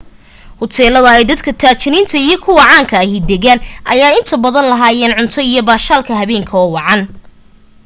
hoteeladan 0.61 1.17
ay 1.19 1.23
dadka 1.31 1.51
taajiriinta 1.61 2.15
iyo 2.25 2.37
kuwa 2.45 2.63
caanka 2.71 2.95
ah 3.03 3.21
degaan 3.29 3.59
ayaa 3.93 4.15
inta 4.19 4.35
badan 4.43 4.69
lahaayeen 4.71 5.17
cunto 5.17 5.39
iyo 5.51 5.61
baashaalka 5.69 6.11
habeenka 6.19 6.53
oo 6.63 6.69
wacan 6.77 7.01